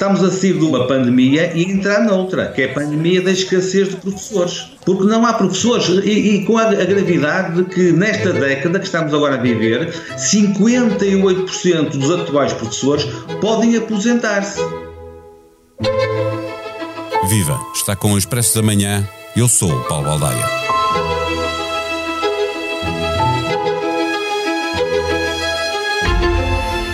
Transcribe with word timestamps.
estamos 0.00 0.24
a 0.24 0.30
sair 0.30 0.54
de 0.54 0.64
uma 0.64 0.86
pandemia 0.86 1.52
e 1.54 1.62
entrar 1.62 2.00
noutra, 2.00 2.48
que 2.52 2.62
é 2.62 2.70
a 2.70 2.72
pandemia 2.72 3.20
da 3.20 3.30
escassez 3.30 3.90
de 3.90 3.96
professores. 3.96 4.72
Porque 4.86 5.04
não 5.04 5.26
há 5.26 5.34
professores, 5.34 5.88
e, 5.88 6.36
e 6.36 6.44
com 6.46 6.56
a, 6.56 6.62
a, 6.62 6.84
gravidade 6.86 7.62
de 7.62 7.68
que 7.68 7.92
nesta 7.92 8.32
década 8.32 8.78
que 8.78 8.86
estamos 8.86 9.12
agora 9.12 9.34
a 9.34 9.38
viver, 9.38 9.92
58% 10.16 11.90
dos 11.90 12.10
atuais 12.10 12.54
professores 12.54 13.04
podem 13.42 13.76
aposentar-se. 13.76 14.62
Viva! 17.28 17.60
Está 17.74 17.94
com 17.94 18.14
o 18.14 18.18
Expresso 18.18 18.54
da 18.54 18.62
Manhã. 18.62 19.06
Eu 19.36 19.48
sou 19.48 19.70
o 19.70 19.84
Paulo 19.84 20.06
Baldaia. 20.06 20.79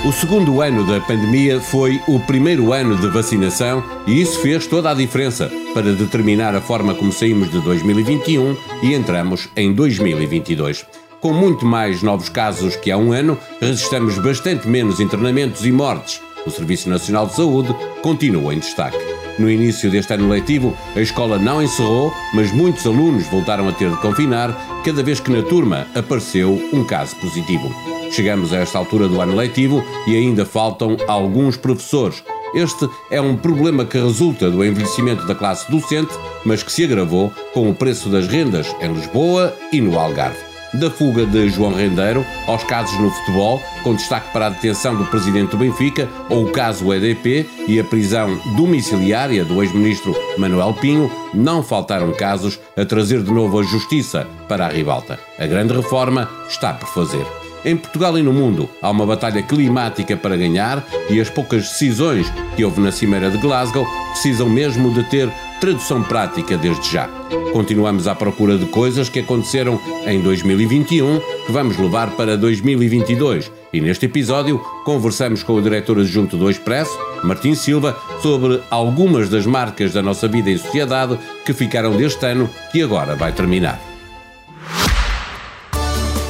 O 0.06 0.12
segundo 0.12 0.62
ano 0.62 0.86
da 0.86 1.00
pandemia 1.00 1.60
foi 1.60 2.00
o 2.06 2.20
primeiro 2.20 2.72
ano 2.72 2.96
de 2.96 3.08
vacinação 3.08 3.82
e 4.06 4.20
isso 4.22 4.38
fez 4.38 4.64
toda 4.64 4.88
a 4.88 4.94
diferença 4.94 5.50
para 5.74 5.92
determinar 5.92 6.54
a 6.54 6.60
forma 6.60 6.94
como 6.94 7.10
saímos 7.10 7.50
de 7.50 7.60
2021 7.60 8.56
e 8.84 8.94
entramos 8.94 9.48
em 9.56 9.74
2022. 9.74 10.86
Com 11.20 11.32
muito 11.32 11.66
mais 11.66 12.04
novos 12.04 12.28
casos 12.28 12.76
que 12.76 12.92
há 12.92 12.96
um 12.96 13.12
ano, 13.12 13.36
registramos 13.60 14.16
bastante 14.20 14.68
menos 14.68 15.00
internamentos 15.00 15.66
e 15.66 15.72
mortes. 15.72 16.22
O 16.46 16.52
Serviço 16.52 16.88
Nacional 16.88 17.26
de 17.26 17.34
Saúde 17.34 17.74
continua 18.00 18.54
em 18.54 18.60
destaque. 18.60 19.15
No 19.38 19.50
início 19.50 19.90
deste 19.90 20.14
ano 20.14 20.28
letivo, 20.28 20.76
a 20.94 21.00
escola 21.00 21.38
não 21.38 21.62
encerrou, 21.62 22.12
mas 22.32 22.52
muitos 22.52 22.86
alunos 22.86 23.26
voltaram 23.26 23.68
a 23.68 23.72
ter 23.72 23.90
de 23.90 23.96
confinar 23.98 24.82
cada 24.82 25.02
vez 25.02 25.20
que 25.20 25.30
na 25.30 25.42
turma 25.42 25.86
apareceu 25.94 26.52
um 26.72 26.84
caso 26.84 27.14
positivo. 27.16 27.70
Chegamos 28.10 28.52
a 28.52 28.58
esta 28.58 28.78
altura 28.78 29.08
do 29.08 29.20
ano 29.20 29.34
letivo 29.34 29.84
e 30.06 30.16
ainda 30.16 30.46
faltam 30.46 30.96
alguns 31.06 31.56
professores. 31.56 32.22
Este 32.54 32.88
é 33.10 33.20
um 33.20 33.36
problema 33.36 33.84
que 33.84 33.98
resulta 33.98 34.50
do 34.50 34.64
envelhecimento 34.64 35.26
da 35.26 35.34
classe 35.34 35.70
docente, 35.70 36.14
mas 36.44 36.62
que 36.62 36.72
se 36.72 36.84
agravou 36.84 37.30
com 37.52 37.68
o 37.68 37.74
preço 37.74 38.08
das 38.08 38.26
rendas 38.26 38.74
em 38.80 38.92
Lisboa 38.92 39.54
e 39.70 39.80
no 39.80 39.98
Algarve. 39.98 40.45
Da 40.74 40.90
fuga 40.90 41.24
de 41.24 41.48
João 41.48 41.72
Rendeiro 41.72 42.24
aos 42.46 42.64
casos 42.64 42.98
no 42.98 43.10
futebol, 43.10 43.62
com 43.82 43.94
destaque 43.94 44.32
para 44.32 44.46
a 44.46 44.50
detenção 44.50 44.96
do 44.96 45.04
presidente 45.06 45.50
do 45.50 45.56
Benfica 45.56 46.08
ou 46.28 46.44
o 46.44 46.52
caso 46.52 46.92
EDP 46.92 47.48
e 47.66 47.78
a 47.78 47.84
prisão 47.84 48.36
domiciliária 48.56 49.44
do 49.44 49.62
ex-ministro 49.62 50.14
Manuel 50.36 50.74
Pinho, 50.74 51.10
não 51.32 51.62
faltaram 51.62 52.12
casos 52.12 52.58
a 52.76 52.84
trazer 52.84 53.22
de 53.22 53.32
novo 53.32 53.58
a 53.60 53.62
justiça 53.62 54.26
para 54.48 54.66
a 54.66 54.70
ribalta. 54.70 55.18
A 55.38 55.46
grande 55.46 55.74
reforma 55.74 56.28
está 56.48 56.74
por 56.74 56.88
fazer. 56.88 57.45
Em 57.66 57.76
Portugal 57.76 58.16
e 58.16 58.22
no 58.22 58.32
mundo 58.32 58.70
há 58.80 58.88
uma 58.88 59.04
batalha 59.04 59.42
climática 59.42 60.16
para 60.16 60.36
ganhar 60.36 60.86
e 61.10 61.20
as 61.20 61.28
poucas 61.28 61.62
decisões 61.62 62.32
que 62.54 62.64
houve 62.64 62.80
na 62.80 62.92
Cimeira 62.92 63.28
de 63.28 63.38
Glasgow 63.38 63.84
precisam 64.12 64.48
mesmo 64.48 64.94
de 64.94 65.02
ter 65.10 65.28
tradução 65.60 66.00
prática 66.00 66.56
desde 66.56 66.92
já. 66.92 67.08
Continuamos 67.52 68.06
à 68.06 68.14
procura 68.14 68.56
de 68.56 68.66
coisas 68.66 69.08
que 69.08 69.18
aconteceram 69.18 69.80
em 70.06 70.20
2021 70.20 71.18
que 71.44 71.50
vamos 71.50 71.76
levar 71.76 72.12
para 72.12 72.36
2022 72.36 73.50
e 73.72 73.80
neste 73.80 74.06
episódio 74.06 74.60
conversamos 74.84 75.42
com 75.42 75.54
o 75.54 75.62
diretor 75.62 75.98
adjunto 75.98 76.36
do 76.36 76.48
Expresso, 76.48 76.96
Martim 77.24 77.56
Silva, 77.56 77.98
sobre 78.22 78.62
algumas 78.70 79.28
das 79.28 79.44
marcas 79.44 79.92
da 79.92 80.00
nossa 80.00 80.28
vida 80.28 80.48
em 80.48 80.56
sociedade 80.56 81.18
que 81.44 81.52
ficaram 81.52 81.96
deste 81.96 82.24
ano 82.26 82.48
que 82.70 82.80
agora 82.80 83.16
vai 83.16 83.32
terminar. 83.32 83.95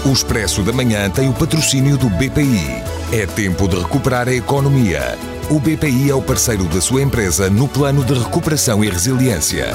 O 0.07 0.13
Expresso 0.13 0.63
da 0.63 0.73
Manhã 0.73 1.11
tem 1.11 1.29
o 1.29 1.33
patrocínio 1.33 1.99
do 1.99 2.09
BPI. 2.09 2.81
É 3.13 3.27
tempo 3.27 3.67
de 3.67 3.77
recuperar 3.77 4.29
a 4.29 4.33
economia. 4.33 5.19
O 5.51 5.59
BPI 5.59 6.11
é 6.11 6.15
o 6.15 6.23
parceiro 6.23 6.63
da 6.67 6.81
sua 6.81 7.03
empresa 7.03 7.51
no 7.51 7.67
plano 7.67 8.05
de 8.05 8.15
recuperação 8.15 8.85
e 8.85 8.89
resiliência. 8.89 9.67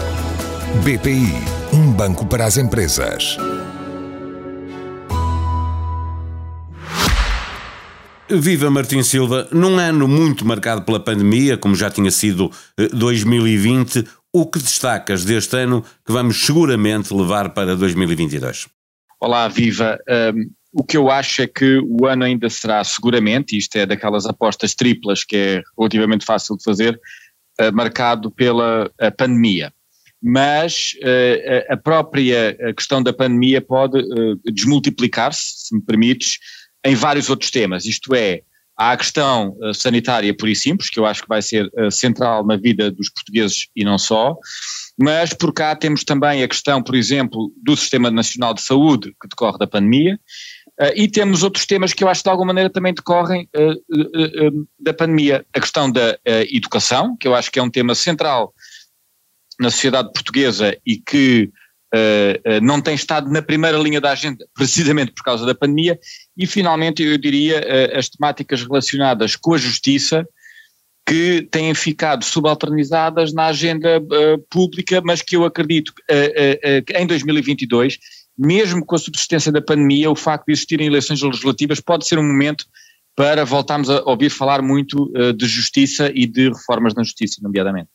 BPI, 0.85 1.33
um 1.73 1.91
banco 1.91 2.25
para 2.25 2.45
as 2.45 2.55
empresas. 2.55 3.35
Viva 8.29 8.71
Martim 8.71 9.03
Silva, 9.03 9.49
num 9.51 9.77
ano 9.77 10.07
muito 10.07 10.45
marcado 10.45 10.83
pela 10.83 11.01
pandemia, 11.01 11.57
como 11.57 11.75
já 11.75 11.89
tinha 11.89 12.09
sido 12.09 12.49
2020, 12.93 13.99
eh, 13.99 14.03
o 14.31 14.45
que 14.45 14.59
destacas 14.59 15.25
deste 15.25 15.57
ano 15.57 15.83
que 16.05 16.13
vamos 16.13 16.45
seguramente 16.45 17.13
levar 17.13 17.49
para 17.49 17.75
2022? 17.75 18.69
Olá, 19.23 19.47
viva. 19.47 19.99
Um, 20.33 20.49
o 20.73 20.83
que 20.83 20.97
eu 20.97 21.11
acho 21.11 21.43
é 21.43 21.47
que 21.47 21.77
o 21.77 22.07
ano 22.07 22.23
ainda 22.23 22.49
será 22.49 22.83
seguramente, 22.83 23.55
isto 23.55 23.75
é 23.75 23.85
daquelas 23.85 24.25
apostas 24.25 24.73
triplas 24.73 25.23
que 25.23 25.37
é 25.37 25.61
relativamente 25.77 26.25
fácil 26.25 26.57
de 26.57 26.63
fazer, 26.63 26.99
uh, 27.61 27.71
marcado 27.71 28.31
pela 28.31 28.91
pandemia. 29.19 29.71
Mas 30.19 30.95
uh, 31.03 31.71
a 31.71 31.77
própria 31.77 32.57
questão 32.75 33.03
da 33.03 33.13
pandemia 33.13 33.61
pode 33.61 33.99
uh, 33.99 34.39
desmultiplicar-se, 34.51 35.67
se 35.67 35.75
me 35.75 35.83
permites, 35.83 36.39
em 36.83 36.95
vários 36.95 37.29
outros 37.29 37.51
temas. 37.51 37.85
Isto 37.85 38.15
é, 38.15 38.41
há 38.75 38.93
a 38.93 38.97
questão 38.97 39.55
sanitária 39.71 40.35
pura 40.35 40.51
e 40.51 40.55
simples, 40.55 40.89
que 40.89 40.97
eu 40.97 41.05
acho 41.05 41.21
que 41.21 41.29
vai 41.29 41.43
ser 41.43 41.69
central 41.91 42.43
na 42.43 42.57
vida 42.57 42.89
dos 42.89 43.07
portugueses 43.07 43.67
e 43.75 43.83
não 43.83 43.99
só, 43.99 44.35
mas 45.01 45.33
por 45.33 45.53
cá 45.53 45.75
temos 45.75 46.03
também 46.03 46.43
a 46.43 46.47
questão, 46.47 46.81
por 46.81 46.95
exemplo, 46.95 47.51
do 47.63 47.75
Sistema 47.75 48.11
Nacional 48.11 48.53
de 48.53 48.61
Saúde, 48.61 49.15
que 49.21 49.27
decorre 49.27 49.57
da 49.57 49.67
pandemia, 49.67 50.19
uh, 50.79 50.91
e 50.95 51.07
temos 51.07 51.43
outros 51.43 51.65
temas 51.65 51.93
que 51.93 52.03
eu 52.03 52.07
acho 52.07 52.21
que 52.21 52.25
de 52.25 52.29
alguma 52.29 52.47
maneira 52.47 52.69
também 52.69 52.93
decorrem 52.93 53.49
uh, 53.55 53.71
uh, 53.71 54.67
da 54.79 54.93
pandemia. 54.93 55.45
A 55.53 55.59
questão 55.59 55.91
da 55.91 56.17
educação, 56.51 57.17
que 57.17 57.27
eu 57.27 57.35
acho 57.35 57.51
que 57.51 57.59
é 57.59 57.63
um 57.63 57.69
tema 57.69 57.95
central 57.95 58.53
na 59.59 59.69
sociedade 59.69 60.11
portuguesa 60.13 60.77
e 60.85 60.97
que 60.97 61.51
não 62.63 62.81
tem 62.81 62.95
estado 62.95 63.29
na 63.29 63.41
primeira 63.41 63.77
linha 63.77 63.99
da 63.99 64.11
agenda, 64.11 64.45
precisamente 64.55 65.11
por 65.11 65.23
causa 65.23 65.45
da 65.45 65.53
pandemia, 65.53 65.99
e 66.37 66.47
finalmente 66.47 67.03
eu 67.03 67.17
diria 67.17 67.61
as 67.93 68.07
temáticas 68.07 68.63
relacionadas 68.63 69.35
com 69.35 69.53
a 69.53 69.57
justiça, 69.57 70.25
que 71.05 71.47
têm 71.51 71.73
ficado 71.73 72.23
subalternizadas 72.23 73.33
na 73.33 73.47
agenda 73.47 73.99
uh, 73.99 74.37
pública, 74.49 75.01
mas 75.03 75.21
que 75.21 75.35
eu 75.35 75.43
acredito 75.43 75.93
que 75.93 76.01
uh, 76.13 76.79
uh, 76.79 77.01
em 77.01 77.07
2022, 77.07 77.97
mesmo 78.37 78.85
com 78.85 78.95
a 78.95 78.99
subsistência 78.99 79.51
da 79.51 79.61
pandemia, 79.61 80.09
o 80.09 80.15
facto 80.15 80.45
de 80.45 80.53
existirem 80.53 80.87
eleições 80.87 81.21
legislativas 81.21 81.79
pode 81.79 82.07
ser 82.07 82.17
um 82.17 82.27
momento 82.27 82.65
para 83.15 83.43
voltarmos 83.43 83.89
a 83.89 84.01
ouvir 84.03 84.29
falar 84.29 84.61
muito 84.61 85.11
de 85.37 85.45
justiça 85.45 86.09
e 86.15 86.25
de 86.25 86.47
reformas 86.47 86.95
na 86.95 87.03
justiça, 87.03 87.41
nomeadamente. 87.43 87.89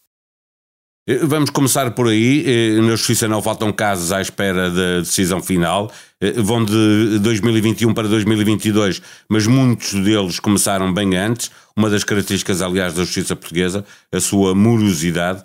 Eh, 1.08 1.20
vamos 1.22 1.50
começar 1.50 1.90
por 1.92 2.08
aí. 2.08 2.44
Eh, 2.46 2.80
na 2.80 2.90
Justiça 2.90 3.28
não 3.28 3.40
faltam 3.40 3.72
casos 3.72 4.10
à 4.10 4.20
espera 4.20 4.70
da 4.70 4.98
decisão 4.98 5.40
final. 5.40 5.90
Eh, 6.20 6.32
vão 6.32 6.64
de 6.64 7.18
2021 7.20 7.94
para 7.94 8.08
2022, 8.08 9.00
mas 9.28 9.46
muitos 9.46 9.92
deles 9.94 10.40
começaram 10.40 10.92
bem 10.92 11.16
antes. 11.16 11.50
Uma 11.76 11.88
das 11.88 12.02
características, 12.02 12.60
aliás, 12.60 12.94
da 12.94 13.04
Justiça 13.04 13.36
Portuguesa, 13.36 13.84
a 14.12 14.20
sua 14.20 14.54
morosidade. 14.54 15.44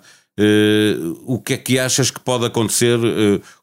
O 1.26 1.38
que 1.38 1.52
é 1.52 1.56
que 1.58 1.78
achas 1.78 2.10
que 2.10 2.18
pode 2.18 2.46
acontecer? 2.46 2.98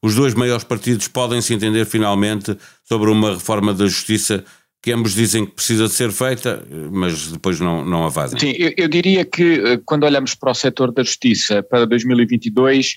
Os 0.03 0.13
dois 0.13 0.35
maiores 0.35 0.63
partidos 0.63 1.07
podem 1.07 1.41
se 1.41 1.51
entender 1.51 1.83
finalmente 1.83 2.55
sobre 2.87 3.09
uma 3.09 3.33
reforma 3.33 3.73
da 3.73 3.87
Justiça 3.87 4.45
que 4.81 4.91
ambos 4.91 5.13
dizem 5.13 5.45
que 5.45 5.53
precisa 5.53 5.87
de 5.87 5.93
ser 5.93 6.11
feita, 6.11 6.65
mas 6.91 7.31
depois 7.31 7.59
não, 7.59 7.83
não 7.83 8.05
a 8.05 8.11
fazem. 8.11 8.39
Sim, 8.39 8.53
eu, 8.57 8.73
eu 8.77 8.87
diria 8.87 9.25
que 9.25 9.59
eh, 9.59 9.79
quando 9.85 10.05
olhamos 10.05 10.33
para 10.33 10.51
o 10.51 10.55
setor 10.55 10.91
da 10.93 11.03
justiça 11.03 11.61
para 11.61 11.85
2022, 11.85 12.95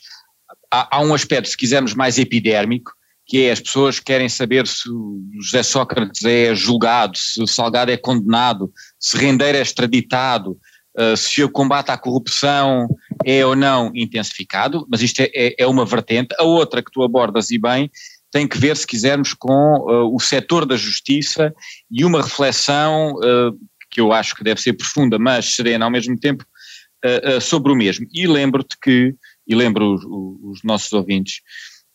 há, 0.71 0.97
há, 0.97 1.03
um 1.03 1.13
aspecto, 1.13 1.49
se 1.49 1.57
quisermos, 1.57 1.93
mais 1.95 2.19
epidérmico, 2.19 2.93
que 3.27 3.45
é 3.45 3.53
as 3.53 3.61
pessoas 3.61 3.99
querem 3.99 4.29
saber 4.29 4.67
se 4.67 4.89
José 5.41 5.63
Sócrates 5.63 6.25
é 6.25 6.55
julgado, 6.55 7.17
se 7.19 7.43
o 7.43 7.47
Salgado 7.47 7.91
é 7.91 7.97
condenado, 7.97 8.73
se 8.99 9.17
Rendeiro 9.17 9.59
é 9.59 9.63
extraditado, 9.63 10.59
uh, 10.99 11.17
se 11.17 11.43
o 11.43 11.51
combate 11.51 11.91
à 11.91 11.97
corrupção 11.97 12.89
é 13.25 13.45
ou 13.45 13.57
não 13.57 13.91
intensificado, 13.95 14.87
mas 14.91 15.03
isto 15.03 15.21
é, 15.21 15.31
é, 15.35 15.55
é 15.59 15.67
uma 15.67 15.87
vertente. 15.87 16.35
A 16.39 16.45
outra 16.45 16.83
que 16.83 16.91
tu 16.91 17.03
abordas 17.03 17.51
e 17.51 17.59
bem 17.59 17.91
tem 18.33 18.49
que 18.49 18.59
ver, 18.59 18.77
se 18.77 18.87
quisermos, 18.87 19.35
com 19.35 19.53
uh, 19.53 20.13
o 20.13 20.19
setor 20.19 20.65
da 20.65 20.75
justiça 20.75 21.55
e 21.91 22.03
uma 22.03 22.23
reflexão 22.23 23.13
uh, 23.17 23.57
que 23.91 24.01
eu 24.01 24.11
acho 24.11 24.35
que 24.35 24.43
deve 24.43 24.61
ser 24.61 24.73
profunda, 24.73 25.19
mas 25.19 25.55
serena 25.55 25.85
ao 25.85 25.91
mesmo 25.91 26.19
tempo, 26.19 26.43
uh, 27.05 27.41
sobre 27.43 27.71
o 27.71 27.77
mesmo. 27.77 28.07
E 28.11 28.27
lembro-te 28.27 28.75
que, 28.83 29.15
e 29.47 29.55
lembro 29.55 29.95
os, 29.95 30.03
os, 30.05 30.65
nossos 30.65 30.91
ouvintes, 30.95 31.43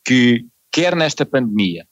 que 0.06 0.46
quer 0.72 0.96
nesta 0.96 1.26
pandemia, 1.26 1.86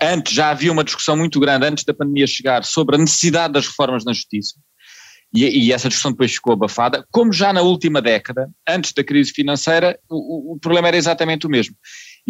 antes 0.00 0.32
já 0.32 0.50
havia 0.50 0.70
uma 0.70 0.84
discussão 0.84 1.16
muito 1.16 1.38
grande 1.40 1.66
antes 1.66 1.84
da 1.84 1.92
pandemia 1.92 2.26
chegar 2.26 2.64
sobre 2.64 2.94
a 2.94 2.98
necessidade 2.98 3.52
das 3.52 3.66
reformas 3.66 4.04
na 4.04 4.12
justiça, 4.12 4.54
e, 5.34 5.66
e, 5.66 5.72
essa 5.72 5.88
discussão 5.88 6.12
depois 6.12 6.32
ficou 6.32 6.52
abafada, 6.52 7.04
como 7.10 7.32
já 7.32 7.52
na 7.52 7.60
última 7.60 8.00
década, 8.00 8.50
antes 8.66 8.92
da 8.92 9.04
crise 9.04 9.32
financeira, 9.32 9.98
o, 10.08 10.54
o 10.54 10.58
problema 10.58 10.88
era 10.88 10.96
exatamente 10.96 11.46
o 11.46 11.50
mesmo. 11.50 11.76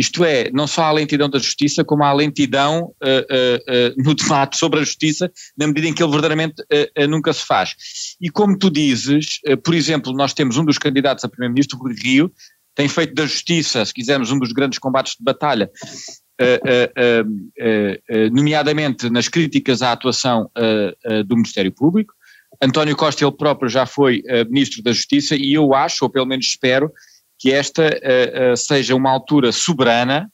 Isto 0.00 0.24
é, 0.24 0.50
não 0.50 0.66
só 0.66 0.84
a 0.84 0.92
lentidão 0.92 1.28
da 1.28 1.38
justiça, 1.38 1.84
como 1.84 2.02
a 2.02 2.10
lentidão 2.10 2.84
uh, 2.84 3.94
uh, 3.98 4.02
no 4.02 4.14
debate 4.14 4.56
sobre 4.56 4.80
a 4.80 4.82
justiça, 4.82 5.30
na 5.58 5.66
medida 5.66 5.88
em 5.88 5.92
que 5.92 6.02
ele 6.02 6.10
verdadeiramente 6.10 6.54
nunca 7.06 7.34
se 7.34 7.44
faz. 7.44 7.74
E 8.18 8.30
como 8.30 8.56
tu 8.56 8.70
dizes, 8.70 9.40
por 9.62 9.74
exemplo, 9.74 10.14
nós 10.14 10.32
temos 10.32 10.56
um 10.56 10.64
dos 10.64 10.78
candidatos 10.78 11.22
a 11.22 11.28
primeiro-ministro, 11.28 11.78
Rui 11.78 11.94
Rio, 12.02 12.32
tem 12.74 12.88
feito 12.88 13.12
da 13.12 13.26
justiça, 13.26 13.84
se 13.84 13.92
quisermos, 13.92 14.30
um 14.30 14.38
dos 14.38 14.52
grandes 14.52 14.78
combates 14.78 15.16
de 15.18 15.22
batalha, 15.22 15.70
nomeadamente 18.32 19.10
nas 19.10 19.28
críticas 19.28 19.82
à 19.82 19.92
atuação 19.92 20.50
do 21.26 21.36
Ministério 21.36 21.72
Público. 21.72 22.14
António 22.62 22.96
Costa, 22.96 23.22
ele 23.22 23.36
próprio, 23.36 23.68
já 23.68 23.84
foi 23.84 24.22
Ministro 24.48 24.82
da 24.82 24.92
Justiça 24.92 25.36
e 25.36 25.52
eu 25.52 25.74
acho, 25.74 26.04
ou 26.06 26.10
pelo 26.10 26.26
menos 26.26 26.46
espero, 26.46 26.90
que 27.40 27.50
esta 27.50 27.82
uh, 27.84 28.52
uh, 28.52 28.56
seja 28.56 28.94
uma 28.94 29.10
altura 29.10 29.50
soberana 29.50 30.30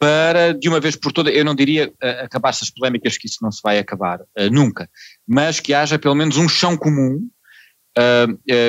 para, 0.00 0.54
de 0.54 0.68
uma 0.68 0.80
vez 0.80 0.96
por 0.96 1.12
todas, 1.12 1.34
eu 1.34 1.44
não 1.44 1.54
diria 1.54 1.88
uh, 1.88 2.24
acabar 2.24 2.48
essas 2.48 2.70
polémicas, 2.70 3.18
que 3.18 3.26
isso 3.26 3.38
não 3.42 3.52
se 3.52 3.60
vai 3.62 3.78
acabar 3.78 4.20
nunca, 4.50 4.88
mas 5.26 5.60
que 5.60 5.74
haja 5.74 5.98
pelo 5.98 6.14
menos 6.14 6.38
um 6.38 6.48
chão 6.48 6.76
comum 6.76 7.28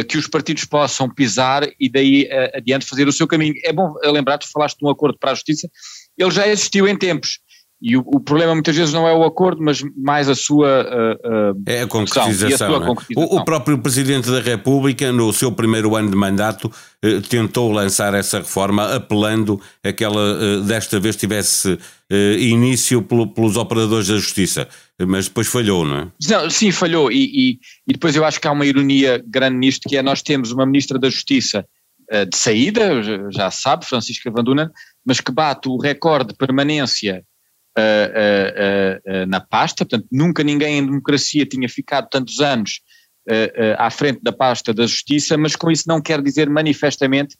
que 0.07 0.17
os 0.17 0.25
partidos 0.25 0.65
possam 0.65 1.07
pisar 1.07 1.61
e 1.79 1.87
daí 1.87 2.27
adiante 2.51 2.87
fazer 2.87 3.07
o 3.07 3.11
seu 3.11 3.27
caminho. 3.27 3.53
É 3.63 3.71
bom 3.71 3.93
lembrar, 4.05 4.39
tu 4.39 4.49
falaste 4.51 4.79
de 4.79 4.83
um 4.83 4.89
acordo 4.89 5.19
para 5.19 5.29
a 5.29 5.35
justiça, 5.35 5.69
ele 6.17 6.31
já 6.31 6.47
existiu 6.47 6.87
em 6.87 6.97
tempos, 6.97 7.37
e 7.81 7.95
o, 7.95 8.03
o, 8.05 8.19
problema 8.19 8.53
muitas 8.53 8.75
vezes 8.75 8.93
não 8.93 9.07
é 9.07 9.13
o 9.13 9.23
acordo, 9.23 9.63
mas 9.63 9.81
mais 9.95 10.27
a 10.27 10.35
sua. 10.35 10.83
Uh, 10.83 11.53
uh, 11.53 11.63
é 11.65 11.81
a 11.81 11.87
concretização. 11.87 12.73
A 12.73 12.83
é? 12.83 12.85
concretização. 12.85 13.37
O, 13.37 13.39
o, 13.39 13.45
próprio 13.45 13.77
Presidente 13.77 14.29
da 14.29 14.41
República, 14.41 15.13
no 15.13 15.31
seu 15.31 15.49
primeiro 15.49 15.95
ano 15.95 16.09
de 16.09 16.15
mandato, 16.15 16.65
uh, 16.65 17.21
tentou 17.21 17.71
lançar 17.71 18.13
essa 18.13 18.39
reforma, 18.39 18.95
apelando 18.95 19.61
a 19.81 19.93
que 19.93 20.03
ela 20.03 20.61
desta 20.61 20.99
vez 20.99 21.15
tivesse 21.15 21.77
início 22.39 23.01
pelo, 23.01 23.27
pelos 23.27 23.55
operadores 23.55 24.07
da 24.07 24.15
Justiça. 24.15 24.67
Mas 25.07 25.29
depois 25.29 25.47
falhou, 25.47 25.85
não 25.85 25.97
é? 25.97 26.07
Não, 26.27 26.49
sim, 26.49 26.71
falhou. 26.71 27.09
E, 27.09 27.23
e, 27.23 27.59
e, 27.87 27.93
depois 27.93 28.13
eu 28.15 28.25
acho 28.25 28.41
que 28.41 28.47
há 28.47 28.51
uma 28.51 28.65
ironia 28.65 29.23
grande 29.25 29.57
nisto, 29.57 29.87
que 29.87 29.95
é 29.95 30.01
nós 30.01 30.21
temos 30.21 30.51
uma 30.51 30.65
Ministra 30.65 30.99
da 30.99 31.09
Justiça 31.09 31.65
de 32.11 32.35
saída, 32.35 33.03
já 33.31 33.51
sabe, 33.51 33.85
Francisca 33.85 34.31
Vanduna, 34.31 34.71
mas 35.05 35.21
que 35.21 35.31
bate 35.31 35.69
o 35.69 35.77
recorde 35.77 36.29
de 36.29 36.33
permanência 36.33 37.23
uh, 37.77 39.23
uh, 39.23 39.25
na 39.27 39.39
pasta, 39.39 39.85
portanto, 39.85 40.07
nunca 40.11 40.43
ninguém 40.43 40.79
em 40.79 40.85
democracia 40.85 41.45
tinha 41.45 41.69
ficado 41.69 42.09
tantos 42.09 42.39
anos 42.39 42.81
à 43.77 43.91
frente 43.91 44.21
da 44.23 44.31
pasta 44.31 44.73
da 44.73 44.87
justiça, 44.87 45.37
mas 45.37 45.55
com 45.55 45.69
isso 45.69 45.83
não 45.87 46.01
quer 46.01 46.19
dizer 46.19 46.49
manifestamente 46.49 47.37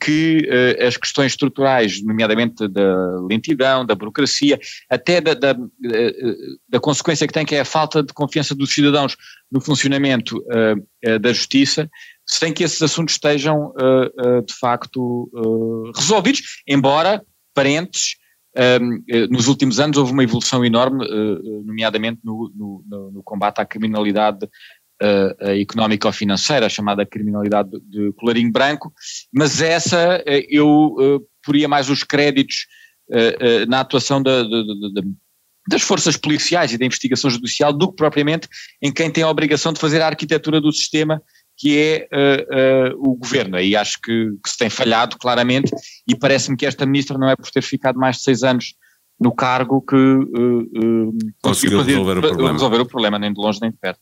que 0.00 0.48
as 0.80 0.96
questões 0.96 1.32
estruturais, 1.32 2.02
nomeadamente 2.02 2.66
da 2.66 3.20
lentidão, 3.28 3.84
da 3.84 3.94
burocracia, 3.94 4.58
até 4.88 5.20
da, 5.20 5.34
da, 5.34 5.54
da, 6.66 6.80
consequência 6.80 7.26
que 7.26 7.32
tem, 7.34 7.44
que 7.44 7.54
é 7.54 7.60
a 7.60 7.64
falta 7.66 8.02
de 8.02 8.14
confiança 8.14 8.54
dos 8.54 8.72
cidadãos 8.72 9.14
no 9.50 9.60
funcionamento 9.60 10.42
da 11.20 11.30
justiça, 11.30 11.90
sem 12.26 12.50
que 12.50 12.64
esses 12.64 12.80
assuntos 12.80 13.16
estejam 13.16 13.74
de 14.46 14.54
facto 14.54 15.30
resolvidos, 15.94 16.62
embora 16.66 17.22
parentes 17.52 18.16
nos 19.30 19.48
últimos 19.48 19.80
anos 19.80 19.96
houve 19.96 20.12
uma 20.12 20.22
evolução 20.22 20.64
enorme, 20.64 21.04
uh, 21.06 21.62
nomeadamente 21.64 22.20
no, 22.22 22.52
no, 22.54 23.10
no, 23.12 23.22
combate 23.22 23.60
à 23.60 23.64
criminalidade 23.64 24.48
económica 25.40 26.06
ou 26.06 26.12
financeira, 26.12 26.68
chamada 26.68 27.04
criminalidade 27.04 27.70
de 27.88 28.12
colarinho 28.12 28.52
branco, 28.52 28.92
mas 29.34 29.60
essa 29.60 30.22
eu 30.48 30.94
poria 31.44 31.66
mais 31.66 31.90
os 31.90 32.04
créditos 32.04 32.66
na 33.66 33.80
atuação 33.80 34.22
da, 34.22 34.44
das 35.68 35.82
forças 35.82 36.16
policiais 36.16 36.72
e 36.72 36.78
da 36.78 36.84
investigação 36.84 37.30
judicial 37.30 37.72
do 37.72 37.88
que 37.88 37.96
propriamente 37.96 38.48
em 38.80 38.92
quem 38.92 39.10
tem 39.10 39.22
a 39.22 39.28
obrigação 39.28 39.72
de 39.72 39.80
fazer 39.80 40.00
a 40.00 40.06
arquitetura 40.06 40.60
do 40.60 40.72
sistema 40.72 41.22
que 41.56 41.78
é 41.78 42.08
uh, 42.12 42.94
uh, 42.96 43.10
o 43.10 43.16
governo. 43.16 43.56
Aí 43.56 43.76
acho 43.76 44.00
que, 44.00 44.30
que, 44.42 44.50
se 44.50 44.58
tem 44.58 44.70
falhado 44.70 45.16
claramente 45.18 45.72
e 46.08 46.16
parece-me 46.16 46.56
que 46.56 46.66
esta 46.66 46.86
ministra 46.86 47.18
não 47.18 47.28
é 47.28 47.36
por 47.36 47.50
ter 47.50 47.62
ficado 47.62 47.98
mais 47.98 48.16
de 48.16 48.22
seis 48.22 48.42
anos 48.42 48.74
no 49.20 49.34
cargo 49.34 49.80
que 49.80 49.96
uh, 49.96 51.16
conseguiu 51.42 51.82
resolver, 51.82 52.18
o 52.18 52.20
problema. 52.20 52.52
resolver 52.52 52.80
o 52.80 52.86
problema, 52.86 53.18
nem 53.18 53.32
de 53.32 53.40
longe 53.40 53.60
nem 53.60 53.70
de 53.70 53.76
perto. 53.76 54.00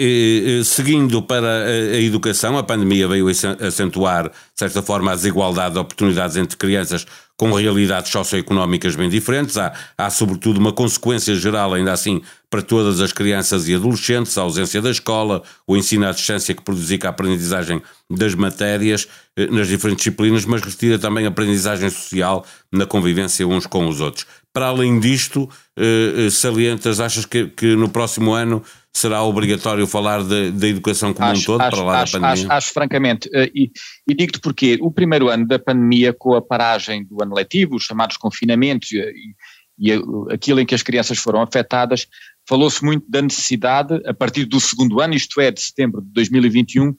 E, 0.00 0.62
seguindo 0.64 1.20
para 1.20 1.64
a 1.66 2.00
educação, 2.00 2.56
a 2.56 2.62
pandemia 2.62 3.08
veio 3.08 3.26
acentuar, 3.28 4.28
de 4.28 4.32
certa 4.54 4.80
forma, 4.80 5.10
a 5.10 5.16
desigualdade 5.16 5.74
de 5.74 5.80
oportunidades 5.80 6.36
entre 6.36 6.56
crianças 6.56 7.04
com 7.38 7.52
realidades 7.52 8.10
socioeconómicas 8.10 8.96
bem 8.96 9.08
diferentes. 9.08 9.56
Há, 9.56 9.72
há, 9.96 10.10
sobretudo, 10.10 10.58
uma 10.58 10.72
consequência 10.72 11.34
geral, 11.36 11.72
ainda 11.72 11.92
assim, 11.92 12.20
para 12.50 12.62
todas 12.62 13.00
as 13.00 13.12
crianças 13.12 13.68
e 13.68 13.74
adolescentes, 13.74 14.36
a 14.36 14.42
ausência 14.42 14.82
da 14.82 14.90
escola, 14.90 15.42
o 15.66 15.76
ensino 15.76 16.06
à 16.06 16.10
distância 16.10 16.52
que 16.54 16.62
prejudica 16.62 17.08
a 17.08 17.10
aprendizagem 17.10 17.80
das 18.10 18.34
matérias 18.34 19.06
eh, 19.36 19.46
nas 19.46 19.68
diferentes 19.68 20.04
disciplinas, 20.04 20.44
mas 20.44 20.62
retira 20.62 20.98
também 20.98 21.26
a 21.26 21.28
aprendizagem 21.28 21.88
social 21.90 22.44
na 22.72 22.86
convivência 22.86 23.46
uns 23.46 23.66
com 23.66 23.86
os 23.88 24.00
outros. 24.00 24.26
Para 24.52 24.66
além 24.66 24.98
disto, 24.98 25.48
eh, 25.76 26.26
eh, 26.26 26.30
salientas, 26.30 26.98
achas 26.98 27.24
que, 27.24 27.46
que 27.46 27.76
no 27.76 27.88
próximo 27.88 28.32
ano 28.32 28.64
será 28.92 29.22
obrigatório 29.22 29.86
falar 29.86 30.22
da 30.24 30.68
educação 30.68 31.12
como 31.14 31.30
acho, 31.30 31.42
um 31.42 31.44
todo, 31.44 31.60
acho, 31.60 31.76
para 31.76 31.84
lá 31.84 32.02
acho, 32.02 32.12
da 32.12 32.20
pandemia? 32.20 32.52
Acho, 32.52 32.72
francamente, 32.72 33.30
e, 33.54 33.70
e 34.06 34.14
digo-te 34.14 34.40
porquê. 34.40 34.78
O 34.80 34.90
primeiro 34.90 35.28
ano 35.28 35.46
da 35.46 35.58
pandemia, 35.58 36.12
com 36.12 36.34
a 36.34 36.42
paragem 36.42 37.04
do 37.04 37.22
ano 37.22 37.34
letivo, 37.34 37.76
os 37.76 37.84
chamados 37.84 38.16
confinamentos 38.16 38.90
e, 38.92 39.34
e 39.78 39.92
aquilo 40.32 40.60
em 40.60 40.66
que 40.66 40.74
as 40.74 40.82
crianças 40.82 41.18
foram 41.18 41.40
afetadas, 41.40 42.06
falou-se 42.48 42.84
muito 42.84 43.08
da 43.08 43.22
necessidade, 43.22 44.00
a 44.04 44.12
partir 44.12 44.44
do 44.44 44.58
segundo 44.58 45.00
ano, 45.00 45.14
isto 45.14 45.40
é, 45.40 45.50
de 45.50 45.60
setembro 45.60 46.02
de 46.02 46.08
2021, 46.12 46.94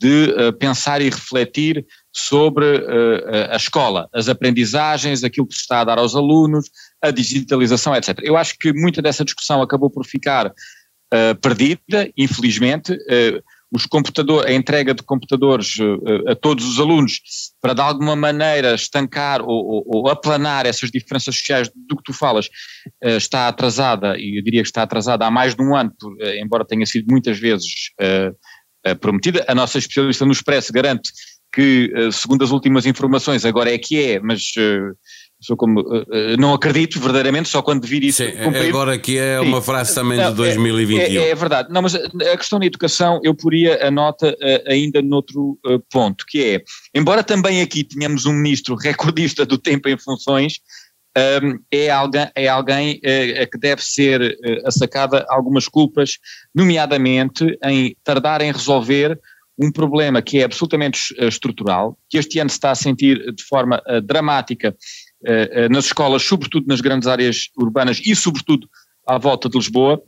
de 0.00 0.34
uh, 0.36 0.52
pensar 0.52 1.00
e 1.00 1.08
refletir 1.08 1.86
sobre 2.12 2.64
uh, 2.64 3.52
a 3.52 3.56
escola, 3.56 4.08
as 4.12 4.28
aprendizagens, 4.28 5.22
aquilo 5.22 5.46
que 5.46 5.54
se 5.54 5.60
está 5.60 5.80
a 5.80 5.84
dar 5.84 5.98
aos 5.98 6.16
alunos, 6.16 6.68
a 7.00 7.10
digitalização, 7.10 7.94
etc. 7.94 8.18
Eu 8.22 8.36
acho 8.36 8.58
que 8.58 8.72
muita 8.72 9.00
dessa 9.00 9.24
discussão 9.24 9.62
acabou 9.62 9.88
por 9.88 10.04
ficar 10.04 10.52
uh, 11.12 11.38
perdida, 11.40 12.10
infelizmente. 12.16 12.96
os 13.72 13.86
computadores, 13.86 14.48
a 14.48 14.54
entrega 14.54 14.94
de 14.94 15.02
computadores 15.02 15.78
a 16.28 16.36
todos 16.36 16.64
os 16.64 16.78
alunos 16.78 17.20
para 17.60 17.74
de 17.74 17.80
alguma 17.80 18.14
maneira 18.14 18.72
estancar 18.72 19.42
ou, 19.42 19.48
ou, 19.48 19.84
ou, 19.86 20.08
aplanar 20.08 20.64
essas 20.64 20.92
diferenças 20.92 21.34
sociais 21.34 21.68
do 21.74 21.96
que 21.96 22.04
tu 22.04 22.12
falas 22.12 22.48
está 23.02 23.48
atrasada, 23.48 24.16
e 24.16 24.38
eu 24.38 24.44
diria 24.44 24.62
que 24.62 24.68
está 24.68 24.84
atrasada 24.84 25.26
há 25.26 25.30
mais 25.30 25.56
de 25.56 25.62
um 25.62 25.74
ano, 25.74 25.92
por, 25.98 26.14
embora 26.36 26.64
tenha 26.64 26.86
sido 26.86 27.10
muitas 27.10 27.36
vezes 27.36 27.90
prometida. 29.00 29.44
A 29.48 29.56
nossa 29.56 29.76
especialista 29.76 30.24
no 30.24 30.30
Expresso 30.30 30.72
garante 30.72 31.10
que, 31.52 31.92
segundo 32.12 32.44
as 32.44 32.52
últimas 32.52 32.86
informações, 32.86 33.44
agora 33.44 33.74
é 33.74 33.78
que 33.78 34.00
é, 34.00 34.20
mas 34.20 34.52
sou 35.44 35.56
como, 35.56 35.84
não 36.38 36.54
acredito 36.54 36.98
verdadeiramente, 36.98 37.48
só 37.48 37.62
quando 37.62 37.86
vir 37.86 38.02
isso. 38.04 38.22
Sim, 38.24 38.32
agora 38.68 38.98
que 38.98 39.18
é 39.18 39.40
uma 39.40 39.60
frase 39.60 39.94
também 39.94 40.18
não, 40.18 40.30
de 40.30 40.36
2021. 40.36 41.00
É, 41.00 41.26
é, 41.26 41.30
é, 41.30 41.34
verdade, 41.34 41.68
não, 41.70 41.82
mas 41.82 41.94
a 41.94 42.36
questão 42.36 42.58
da 42.58 42.66
educação 42.66 43.20
eu 43.22 43.34
poria 43.34 43.86
a 43.86 43.90
nota 43.90 44.36
ainda 44.66 45.02
noutro 45.02 45.58
ponto, 45.90 46.24
que 46.26 46.42
é, 46.42 46.62
embora 46.94 47.22
também 47.22 47.60
aqui 47.60 47.84
tenhamos 47.84 48.26
um 48.26 48.32
ministro 48.32 48.74
recordista 48.80 49.44
do 49.44 49.58
tempo 49.58 49.88
em 49.88 49.98
funções, 49.98 50.60
um, 51.16 51.60
é 51.70 51.90
alguém, 51.90 52.30
é 52.34 52.48
alguém 52.48 52.96
uh, 52.96 53.42
a 53.42 53.46
que 53.46 53.58
deve 53.58 53.84
ser 53.84 54.20
uh, 54.20 54.66
assacada 54.66 55.24
algumas 55.28 55.68
culpas, 55.68 56.18
nomeadamente 56.52 57.56
em 57.64 57.96
tardar 58.02 58.40
em 58.42 58.50
resolver 58.50 59.18
um 59.56 59.70
problema 59.70 60.20
que 60.20 60.40
é 60.40 60.44
absolutamente 60.44 61.14
estrutural, 61.18 61.96
que 62.10 62.18
este 62.18 62.40
ano 62.40 62.50
se 62.50 62.56
está 62.56 62.72
a 62.72 62.74
sentir 62.74 63.32
de 63.32 63.44
forma 63.44 63.80
uh, 63.86 64.00
dramática 64.00 64.74
nas 65.70 65.86
escolas, 65.86 66.22
sobretudo 66.22 66.66
nas 66.66 66.80
grandes 66.80 67.08
áreas 67.08 67.48
urbanas 67.56 68.00
e 68.04 68.14
sobretudo 68.14 68.68
à 69.06 69.18
volta 69.18 69.48
de 69.48 69.56
Lisboa, 69.56 70.02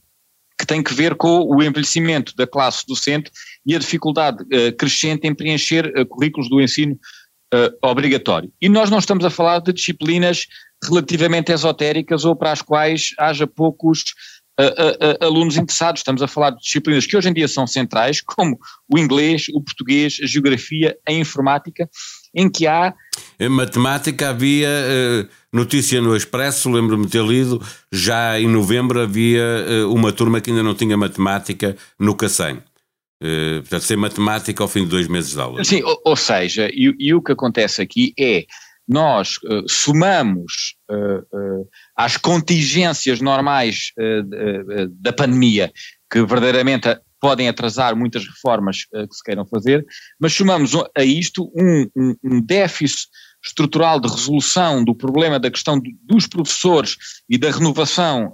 que 0.59 0.67
tem 0.67 0.83
que 0.83 0.95
ver 0.95 1.15
com 1.15 1.41
o 1.41 1.63
envelhecimento 1.63 2.35
da 2.35 2.47
classe 2.47 2.87
docente 2.87 3.31
e 3.65 3.77
a 3.77 3.79
dificuldade 3.79 4.45
crescente 4.79 5.27
em 5.27 5.35
preencher 5.35 5.93
currículos 6.07 6.49
do 6.49 6.61
ensino 6.61 6.99
obrigatório. 7.83 8.51
E 8.61 8.69
nós 8.69 8.91
não 8.91 8.99
estamos 8.99 9.25
a 9.25 9.31
falar 9.31 9.61
de 9.61 9.73
disciplinas 9.73 10.47
relativamente 10.83 11.53
esotéricas 11.53 12.25
ou 12.25 12.35
para 12.35 12.53
as 12.53 12.63
quais 12.63 13.11
haja 13.19 13.47
poucos 13.47 14.05
alunos 15.21 15.57
interessados. 15.59 16.01
Estamos 16.01 16.23
a 16.23 16.27
falar 16.27 16.51
de 16.51 16.61
disciplinas 16.61 17.07
que 17.07 17.17
hoje 17.17 17.29
em 17.29 17.35
dia 17.35 17.47
são 17.47 17.67
centrais, 17.67 18.23
como 18.23 18.59
o 18.89 18.99
inglês, 18.99 19.47
o 19.53 19.63
português, 19.63 20.19
a 20.23 20.27
geografia, 20.27 20.97
a 21.07 21.13
informática, 21.13 21.89
em 22.37 22.51
que 22.51 22.67
há. 22.67 22.95
Em 23.41 23.49
matemática 23.49 24.29
havia 24.29 24.69
eh, 24.69 25.27
notícia 25.51 26.01
no 26.03 26.15
Expresso, 26.15 26.71
lembro-me 26.71 27.07
de 27.07 27.13
ter 27.13 27.25
lido, 27.25 27.61
já 27.91 28.39
em 28.39 28.47
novembro 28.47 29.01
havia 29.01 29.41
eh, 29.41 29.85
uma 29.87 30.13
turma 30.13 30.41
que 30.41 30.51
ainda 30.51 30.63
não 30.63 30.75
tinha 30.75 30.97
matemática 30.97 31.75
no 31.99 32.15
Cacém. 32.15 32.63
Uh, 33.23 33.63
portanto, 33.63 33.81
sem 33.81 33.97
matemática 33.97 34.63
ao 34.63 34.69
fim 34.69 34.85
de 34.85 34.91
dois 34.91 35.09
meses 35.09 35.33
de 35.33 35.41
aula. 35.41 35.65
Sim, 35.65 35.83
ou, 35.83 35.99
ou 36.05 36.17
seja, 36.17 36.69
e, 36.71 36.95
e, 36.99 37.15
o 37.15 37.23
que 37.23 37.33
acontece 37.33 37.81
aqui 37.81 38.13
é 38.21 38.45
nós 38.87 39.39
uh, 39.45 39.67
somamos 39.67 40.75
uh, 40.91 41.67
às 41.97 42.19
contingências 42.19 43.23
normais 43.23 43.91
da 45.01 45.15
pandemia, 45.15 45.73
que 46.13 46.23
verdadeiramente 46.27 46.95
podem 47.21 47.49
atrasar 47.49 47.97
muitas 47.97 48.27
reformas 48.27 48.85
que 48.85 49.15
se 49.15 49.23
queiram 49.25 49.47
fazer, 49.47 49.85
mas 50.21 50.33
somamos 50.33 50.73
a 50.97 51.05
isto 51.05 51.51
um, 51.57 51.89
um, 51.97 52.17
um 52.23 52.41
déficit 52.41 53.09
estrutural 53.45 54.01
de 54.01 54.09
resolução 54.09 54.85
do 54.85 54.95
problema 54.95 55.39
da 55.39 55.51
questão 55.51 55.81
dos 56.03 56.27
professores 56.27 56.97
e 57.29 57.39
da 57.39 57.51
renovação 57.51 58.33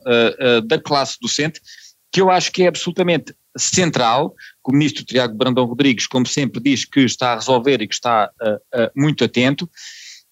da 0.66 0.80
classe 0.80 1.18
docente, 1.20 1.60
que 2.10 2.20
eu 2.20 2.30
acho 2.30 2.50
que 2.50 2.62
é 2.62 2.68
absolutamente 2.68 3.34
central, 3.56 4.30
que 4.64 4.70
o 4.70 4.72
ministro 4.72 5.04
Tiago 5.04 5.34
Brandão 5.34 5.64
Rodrigues, 5.64 6.06
como 6.06 6.26
sempre, 6.26 6.60
diz 6.60 6.84
que 6.84 7.00
está 7.00 7.32
a 7.32 7.36
resolver 7.36 7.80
e 7.82 7.88
que 7.88 7.94
está 7.94 8.30
uh, 8.40 8.54
uh, 8.54 8.90
muito 8.96 9.24
atento, 9.24 9.68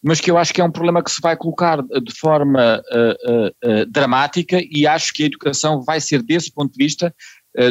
mas 0.02 0.20
que 0.20 0.30
eu 0.30 0.38
acho 0.38 0.54
que 0.54 0.60
é 0.60 0.64
um 0.64 0.70
problema 0.70 1.02
que 1.02 1.10
se 1.10 1.20
vai 1.20 1.36
colocar 1.36 1.82
de 1.82 2.14
forma 2.18 2.82
uh, 2.90 3.86
dramática 3.90 4.58
e 4.70 4.86
acho 4.86 5.12
que 5.12 5.24
a 5.24 5.26
educação 5.26 5.82
vai 5.82 6.00
ser, 6.00 6.22
desse 6.22 6.50
ponto 6.50 6.72
de 6.72 6.82
vista, 6.82 7.14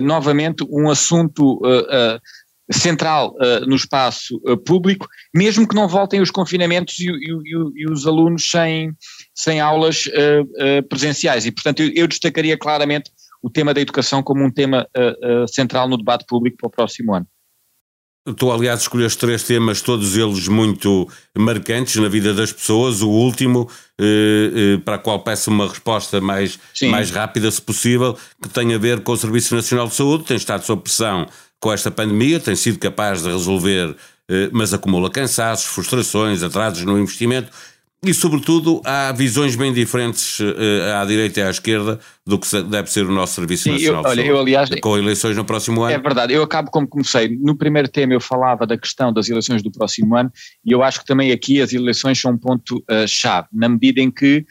novamente 0.01 0.65
um 0.69 0.89
assunto 0.89 1.62
central 2.71 3.36
no 3.67 3.75
espaço 3.75 4.39
público, 4.65 5.07
mesmo 5.33 5.67
que 5.67 5.75
não 5.75 5.88
voltem 5.88 6.21
os 6.21 6.29
confinamentos 6.29 7.00
e, 7.00 7.09
e, 7.09 7.31
e 7.75 7.91
os 7.91 8.05
alunos 8.05 8.50
sem, 8.50 8.91
sem 9.33 9.59
aulas 9.59 10.03
presenciais. 10.89 11.45
E, 11.45 11.51
portanto, 11.51 11.81
eu, 11.81 11.91
eu 11.95 12.07
destacaria 12.07 12.57
claramente 12.57 13.12
o 13.41 13.50
tema 13.50 13.74
da 13.74 13.81
educação 13.81 14.21
como 14.21 14.43
um 14.43 14.51
tema 14.51 14.88
central 15.48 15.88
no 15.88 15.98
debate 15.98 16.25
público 16.27 16.57
para 16.57 16.67
o 16.67 16.71
próximo 16.71 17.13
ano. 17.13 17.27
Tu, 18.38 18.51
aliás, 18.51 18.81
escolheste 18.81 19.17
três 19.17 19.43
temas, 19.43 19.81
todos 19.81 20.15
eles 20.15 20.47
muito 20.47 21.07
marcantes 21.38 21.95
na 21.95 22.09
vida 22.09 22.33
das 22.33 22.51
pessoas. 22.51 23.01
O 23.01 23.09
último, 23.09 23.69
eh, 23.97 24.75
eh, 24.75 24.77
para 24.83 24.97
o 24.97 24.99
qual 24.99 25.19
peço 25.23 25.49
uma 25.49 25.67
resposta 25.67 26.19
mais, 26.19 26.59
mais 26.83 27.09
rápida, 27.11 27.49
se 27.49 27.61
possível, 27.61 28.17
que 28.41 28.49
tem 28.49 28.73
a 28.73 28.77
ver 28.77 28.99
com 29.01 29.13
o 29.13 29.17
Serviço 29.17 29.55
Nacional 29.55 29.88
de 29.88 29.95
Saúde. 29.95 30.25
Tem 30.25 30.38
estado 30.38 30.63
sob 30.63 30.83
pressão 30.83 31.27
com 31.59 31.73
esta 31.73 31.89
pandemia, 31.89 32.39
tem 32.39 32.55
sido 32.55 32.77
capaz 32.77 33.23
de 33.23 33.29
resolver, 33.29 33.95
eh, 34.29 34.49
mas 34.51 34.73
acumula 34.73 35.09
cansaços, 35.09 35.65
frustrações, 35.65 36.43
atrasos 36.43 36.83
no 36.83 36.99
investimento. 36.99 37.49
E, 38.06 38.13
sobretudo, 38.13 38.82
há 38.86 39.12
visões 39.12 39.58
bem 39.58 39.74
diferentes 39.74 40.39
uh, 40.39 40.53
à 41.01 41.06
direita 41.06 41.41
e 41.41 41.44
à 41.44 41.50
esquerda 41.50 42.00
do 42.25 42.39
que 42.39 42.62
deve 42.63 42.89
ser 42.89 43.06
o 43.06 43.12
nosso 43.12 43.34
Serviço 43.34 43.63
Sim, 43.63 43.72
Nacional 43.74 44.03
eu, 44.03 44.10
olha, 44.10 44.22
eu, 44.22 44.39
aliás, 44.39 44.70
com 44.82 44.98
eleições 44.98 45.36
no 45.36 45.44
próximo 45.44 45.84
ano. 45.84 45.94
É 45.94 45.98
verdade, 45.98 46.34
eu 46.34 46.41
acabo 46.41 46.72
como 46.72 46.88
comecei. 46.88 47.38
No 47.41 47.58
primeiro 47.58 47.89
tema 47.89 48.13
eu 48.13 48.22
falava 48.22 48.65
da 48.65 48.77
questão 48.77 49.12
das 49.12 49.27
eleições 49.27 49.62
do 49.62 49.70
próximo 49.70 50.15
ano 50.15 50.32
e 50.63 50.72
eu 50.72 50.82
acho 50.82 51.01
que 51.01 51.06
também 51.06 51.34
aqui 51.34 51.62
as 51.62 51.74
eleições 51.74 52.22
são 52.22 52.32
um 52.32 52.38
ponto-chave, 52.38 53.48
uh, 53.48 53.60
na 53.60 53.68
medida 53.68 54.00
em 54.00 54.10
que 54.10 54.46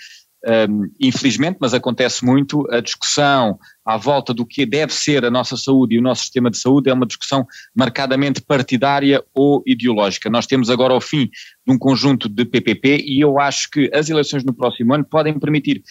um, 0.46 0.90
infelizmente, 1.00 1.58
mas 1.60 1.74
acontece 1.74 2.24
muito, 2.24 2.66
a 2.70 2.80
discussão 2.80 3.58
à 3.84 3.96
volta 3.96 4.32
do 4.32 4.46
que 4.46 4.64
deve 4.64 4.92
ser 4.92 5.24
a 5.24 5.30
nossa 5.30 5.56
saúde 5.56 5.94
e 5.94 5.98
o 5.98 6.02
nosso 6.02 6.22
sistema 6.22 6.50
de 6.50 6.58
saúde 6.58 6.88
é 6.88 6.94
uma 6.94 7.06
discussão 7.06 7.46
marcadamente 7.74 8.40
partidária 8.40 9.22
ou 9.34 9.62
ideológica. 9.66 10.30
Nós 10.30 10.46
temos 10.46 10.70
agora 10.70 10.94
o 10.94 11.00
fim 11.00 11.28
de 11.66 11.72
um 11.72 11.78
conjunto 11.78 12.28
de 12.28 12.44
PPP 12.44 13.04
e 13.04 13.20
eu 13.20 13.38
acho 13.38 13.68
que 13.70 13.90
as 13.92 14.08
eleições 14.08 14.44
no 14.44 14.54
próximo 14.54 14.94
ano 14.94 15.04
podem 15.04 15.38
permitir 15.38 15.82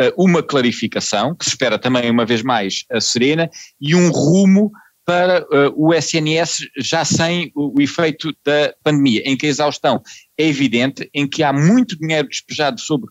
uh, 0.00 0.22
uma 0.22 0.42
clarificação, 0.42 1.34
que 1.34 1.44
se 1.44 1.50
espera 1.50 1.78
também 1.78 2.10
uma 2.10 2.26
vez 2.26 2.42
mais 2.42 2.84
a 2.90 3.00
serena, 3.00 3.48
e 3.80 3.94
um 3.94 4.10
rumo 4.10 4.70
para 5.06 5.42
uh, 5.42 5.72
o 5.76 5.92
SNS 5.92 6.60
já 6.78 7.04
sem 7.04 7.52
o, 7.54 7.78
o, 7.78 7.82
efeito 7.82 8.34
da 8.44 8.74
pandemia, 8.82 9.22
em 9.24 9.36
que 9.36 9.46
a 9.46 9.50
exaustão 9.50 10.02
é 10.36 10.46
evidente, 10.46 11.08
em 11.14 11.28
que 11.28 11.42
há 11.42 11.52
muito 11.52 11.98
dinheiro 11.98 12.28
despejado 12.28 12.80
sobre 12.80 13.10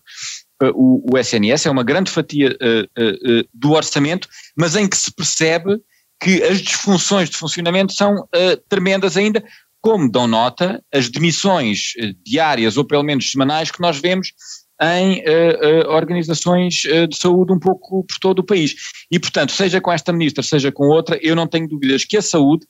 o, 0.74 1.04
o, 1.12 1.18
SNS, 1.18 1.66
é 1.66 1.70
uma 1.70 1.82
grande 1.82 2.10
fatia 2.10 2.50
uh, 2.50 3.48
do 3.52 3.72
orçamento, 3.72 4.28
mas 4.56 4.76
em 4.76 4.88
que 4.88 4.96
se 4.96 5.12
percebe 5.12 5.80
que 6.22 6.42
as 6.42 6.60
disfunções 6.60 7.28
de 7.28 7.36
funcionamento 7.36 7.92
são 7.92 8.26
tremendas 8.68 9.16
ainda, 9.16 9.44
como 9.82 10.10
dão 10.10 10.26
nota 10.26 10.82
as 10.90 11.10
demissões 11.10 11.92
diárias 12.24 12.78
ou 12.78 12.84
pelo 12.84 13.02
menos 13.02 13.30
semanais 13.30 13.70
que 13.70 13.80
nós 13.80 13.98
vemos 13.98 14.32
em 14.80 15.20
uh, 15.20 15.86
uh, 15.88 15.90
organizações 15.90 16.84
uh, 16.84 17.06
de 17.06 17.16
saúde 17.16 17.52
um 17.52 17.58
pouco 17.58 18.04
por 18.04 18.18
todo 18.18 18.40
o 18.40 18.44
país. 18.44 18.74
E, 19.10 19.18
portanto, 19.18 19.52
seja 19.52 19.80
com 19.80 19.92
esta 19.92 20.12
ministra, 20.12 20.42
seja 20.42 20.72
com 20.72 20.88
outra, 20.88 21.18
eu 21.22 21.36
não 21.36 21.46
tenho 21.46 21.68
dúvidas 21.68 22.04
que 22.04 22.16
a 22.16 22.22
saúde, 22.22 22.66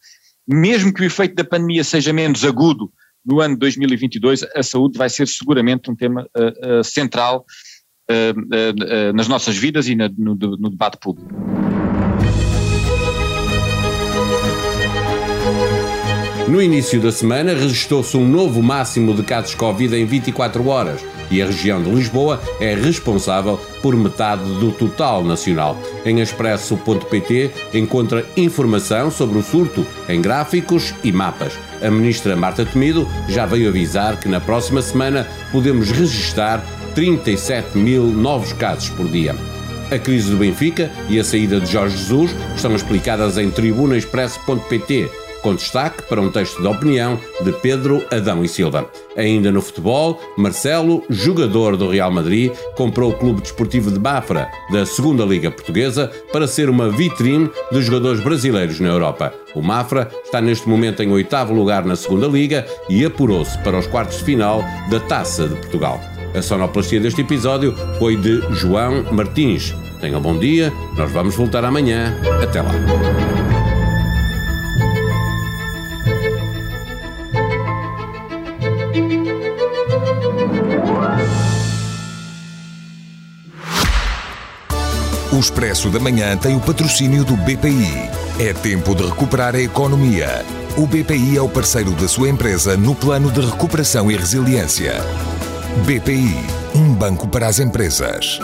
mesmo 0.46 0.92
que 0.92 1.02
o 1.02 1.04
efeito 1.04 1.34
da 1.34 1.44
pandemia 1.44 1.82
seja 1.82 2.12
menos 2.12 2.44
agudo 2.44 2.92
no 3.24 3.40
ano 3.40 3.54
de 3.54 3.60
2022, 3.60 4.44
a 4.54 4.62
saúde 4.62 4.98
vai 4.98 5.08
ser 5.08 5.26
seguramente 5.26 5.90
um 5.90 5.96
tema 5.96 6.28
central 6.84 7.46
nas 9.14 9.28
nossas 9.28 9.56
vidas 9.56 9.88
e 9.88 9.94
no, 9.94 10.34
no 10.36 10.70
debate 10.70 10.98
público. 10.98 11.32
No 16.46 16.60
início 16.62 17.00
da 17.00 17.10
semana, 17.10 17.54
registrou-se 17.54 18.16
um 18.16 18.28
novo 18.28 18.62
máximo 18.62 19.14
de 19.14 19.22
casos 19.22 19.54
Covid 19.54 19.96
em 19.96 20.04
24 20.04 20.66
horas 20.68 21.04
e 21.30 21.42
a 21.42 21.46
região 21.46 21.82
de 21.82 21.90
Lisboa 21.90 22.40
é 22.60 22.74
responsável 22.74 23.58
por 23.82 23.96
metade 23.96 24.44
do 24.60 24.70
total 24.70 25.24
nacional. 25.24 25.76
Em 26.04 26.20
expresso.pt 26.20 27.50
encontra 27.72 28.24
informação 28.36 29.10
sobre 29.10 29.38
o 29.38 29.42
surto 29.42 29.86
em 30.08 30.20
gráficos 30.20 30.94
e 31.02 31.10
mapas. 31.10 31.58
A 31.82 31.90
ministra 31.90 32.36
Marta 32.36 32.64
Temido 32.64 33.08
já 33.28 33.46
veio 33.46 33.68
avisar 33.68 34.20
que 34.20 34.28
na 34.28 34.40
próxima 34.40 34.82
semana 34.82 35.26
podemos 35.50 35.90
registrar 35.90 36.62
37 36.94 37.76
mil 37.76 38.04
novos 38.04 38.52
casos 38.52 38.88
por 38.90 39.08
dia. 39.08 39.34
A 39.90 39.98
crise 39.98 40.30
do 40.30 40.36
Benfica 40.36 40.90
e 41.08 41.20
a 41.20 41.24
saída 41.24 41.60
de 41.60 41.70
Jorge 41.70 41.96
Jesus 41.96 42.34
estão 42.56 42.74
explicadas 42.74 43.36
em 43.36 43.50
tribunaexpresso.pt 43.50 45.24
com 45.44 45.54
destaque 45.54 46.02
para 46.04 46.22
um 46.22 46.30
texto 46.30 46.62
de 46.62 46.66
opinião 46.66 47.20
de 47.42 47.52
Pedro 47.52 48.02
Adão 48.10 48.42
e 48.42 48.48
Silva. 48.48 48.90
Ainda 49.14 49.52
no 49.52 49.60
futebol, 49.60 50.18
Marcelo, 50.38 51.04
jogador 51.10 51.76
do 51.76 51.90
Real 51.90 52.10
Madrid, 52.10 52.50
comprou 52.74 53.10
o 53.10 53.14
Clube 53.14 53.42
Desportivo 53.42 53.90
de 53.90 54.00
Mafra, 54.00 54.48
da 54.72 54.86
Segunda 54.86 55.22
Liga 55.22 55.50
Portuguesa, 55.50 56.10
para 56.32 56.46
ser 56.46 56.70
uma 56.70 56.88
vitrine 56.88 57.50
dos 57.70 57.84
jogadores 57.84 58.24
brasileiros 58.24 58.80
na 58.80 58.88
Europa. 58.88 59.34
O 59.54 59.60
Mafra 59.60 60.10
está 60.24 60.40
neste 60.40 60.66
momento 60.66 61.02
em 61.02 61.12
oitavo 61.12 61.52
lugar 61.52 61.84
na 61.84 61.94
Segunda 61.94 62.26
Liga 62.26 62.66
e 62.88 63.04
apurou-se 63.04 63.58
para 63.58 63.78
os 63.78 63.86
quartos 63.86 64.18
de 64.18 64.24
final 64.24 64.64
da 64.88 64.98
Taça 64.98 65.46
de 65.46 65.56
Portugal. 65.56 66.13
A 66.34 66.42
sonoplastia 66.42 66.98
deste 66.98 67.20
episódio 67.20 67.76
foi 67.96 68.16
de 68.16 68.40
João 68.56 69.04
Martins. 69.12 69.72
Tenham 70.00 70.18
um 70.18 70.22
bom 70.22 70.36
dia, 70.36 70.72
nós 70.96 71.10
vamos 71.12 71.36
voltar 71.36 71.64
amanhã. 71.64 72.12
Até 72.42 72.60
lá. 72.60 72.72
O 85.32 85.38
Expresso 85.38 85.88
da 85.88 86.00
Manhã 86.00 86.36
tem 86.36 86.56
o 86.56 86.60
patrocínio 86.60 87.24
do 87.24 87.36
BPI. 87.36 88.10
É 88.40 88.52
tempo 88.52 88.94
de 88.94 89.04
recuperar 89.04 89.54
a 89.54 89.60
economia. 89.60 90.44
O 90.76 90.86
BPI 90.86 91.36
é 91.36 91.40
o 91.40 91.48
parceiro 91.48 91.92
da 91.92 92.08
sua 92.08 92.28
empresa 92.28 92.76
no 92.76 92.94
plano 92.94 93.30
de 93.30 93.40
recuperação 93.40 94.10
e 94.10 94.16
resiliência. 94.16 94.94
BPI, 95.82 96.34
um 96.74 96.94
banco 96.94 97.28
para 97.28 97.46
as 97.46 97.58
empresas. 97.58 98.38